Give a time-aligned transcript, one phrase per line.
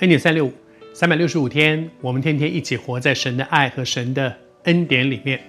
[0.00, 0.52] 恩典三六五，
[0.92, 5.40] 三百六十五天，我们天天一起活在神的爱和神的恩典里面。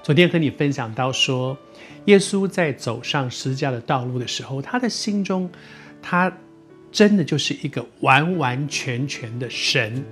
[0.00, 1.58] 昨天和你分享到说，
[2.04, 5.50] 耶稣在走上十字架的道路的时候，他的心中，
[6.00, 6.32] 他
[6.92, 10.04] 真的就是一个完完全全的神，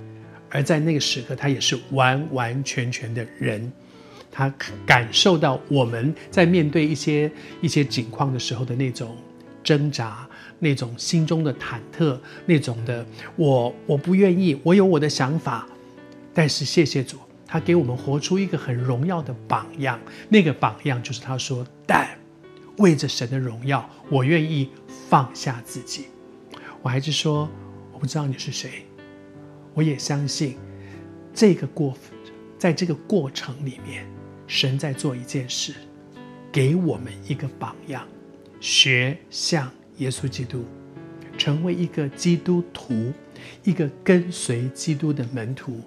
[0.49, 3.71] 而在那个时刻，他也是完完全全的人。
[4.29, 4.53] 他
[4.85, 9.15] 感受到我们在面对一些一些境况的时候的那种
[9.63, 10.27] 挣扎。
[10.59, 15.67] 那种心中的忐忑，那种的我我不愿意，我有我的想法，
[16.33, 19.99] 但是谢谢主，他给我们活出一个很荣耀的榜样。
[20.29, 22.07] 那个榜样就是他说：“但
[22.77, 24.69] 为着神的荣耀，我愿意
[25.09, 26.05] 放下自己。”
[26.81, 27.49] 我还是说，
[27.91, 28.85] 我不知道你是谁，
[29.73, 30.55] 我也相信
[31.33, 31.93] 这个过，
[32.57, 34.05] 在这个过程里面，
[34.47, 35.73] 神在做一件事，
[36.53, 38.07] 给我们一个榜样，
[38.63, 39.69] 学像。
[39.97, 40.65] 耶稣基督
[41.37, 43.13] 成为一个基督徒，
[43.63, 45.79] 一个跟随基督的门徒。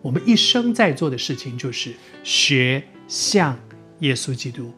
[0.00, 1.94] 我们一生在做的事情就是
[2.24, 3.56] 学像
[4.00, 4.72] 耶稣基督，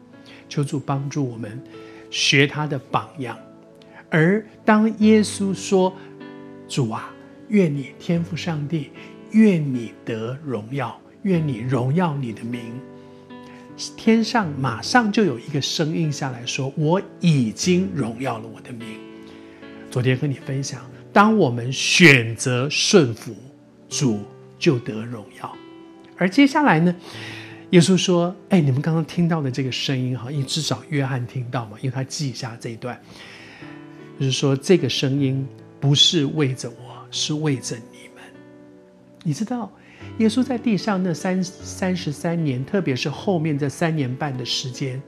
[0.47, 1.59] 求主帮助我们
[2.11, 3.35] 学他的榜样。
[4.11, 5.91] 而当耶稣说
[6.69, 7.11] ：“主啊，
[7.47, 8.91] 愿你天赋上帝，
[9.31, 12.61] 愿你得荣耀，愿你荣耀你的名。”
[13.97, 18.87] 天上马上就有一个声音下来说：“我已经荣耀了我的名。”
[19.91, 23.35] 昨天和你分享，当我们选择顺服，
[23.89, 24.19] 主
[24.57, 25.53] 就得荣耀。
[26.17, 26.95] 而接下来呢，
[27.71, 32.97] 耶稣说：“哎，你们刚刚听到的这个声音哈，因为至少约翰听到嘛，因为他记下这一段，
[34.17, 35.45] 就是说这个声音
[35.81, 38.23] 不是为着我，是为着你们。
[39.23, 39.69] 你知道？”
[40.19, 45.01] 耶稣在地上那三三十三年，特别是后面这三年半的时间，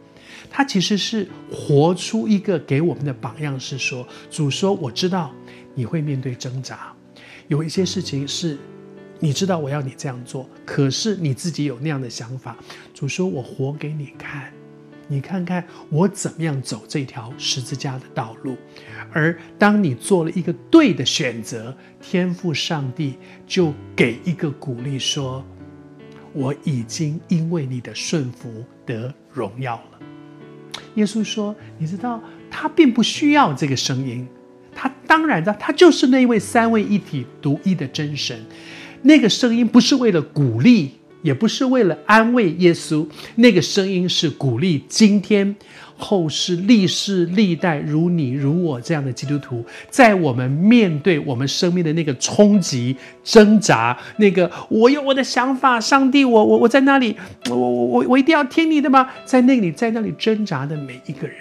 [0.49, 5.33] 他其实是活出一个给我们的榜样，是说，主说：“我知道
[5.73, 6.93] 你会面对挣扎，
[7.47, 8.57] 有一些事情是
[9.19, 12.57] 你知道我要你这样做，可是你自己有那样的想法。”
[12.93, 14.51] 主说：“我活给你看。”
[15.09, 18.57] 你看看我怎么样走这条十字架的道路，
[19.13, 23.15] 而当你做了一个对的选择，天赋上帝
[23.47, 25.45] 就给一个鼓励，说
[26.33, 29.99] ：“我已经因为你的顺服得荣耀了。”
[30.95, 34.27] 耶稣说：“你知道，他并不需要这个声音，
[34.75, 38.37] 他当然的，他就是那位三位一体独一的真神，
[39.03, 43.05] 那个声音不是为了鼓励。”也不是为了安慰耶稣，
[43.35, 45.55] 那个声音是鼓励今天
[45.97, 57.15] 后世历世历代如你如我这样的基督徒，在我们面对我们生命的那个冲击、挣扎，那个我有我的想法，上帝，我我我在那里，
[57.49, 59.09] 我我我我一定要听你的吗？
[59.25, 61.35] 在那里在那里挣扎的每一个人，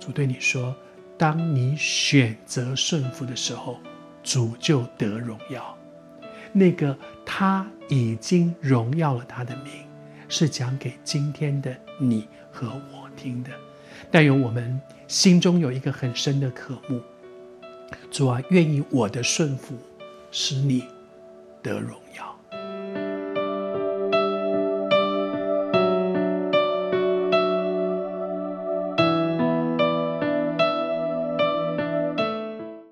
[0.00, 0.74] 主对你说：
[1.18, 3.78] 当你选择顺服的时候，
[4.22, 5.76] 主就得荣耀。
[6.52, 9.72] 那个他已经荣耀了他的名，
[10.28, 13.50] 是讲给今天的你和我听的。
[14.10, 17.00] 但愿我们心中有一个很深的渴慕，
[18.10, 19.74] 主啊，愿意我的顺服
[20.30, 20.84] 使你
[21.62, 22.35] 得荣耀。